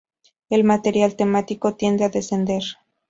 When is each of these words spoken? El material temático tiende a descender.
El 0.49 0.63
material 0.63 1.15
temático 1.15 1.75
tiende 1.75 2.05
a 2.05 2.09
descender. 2.09 2.63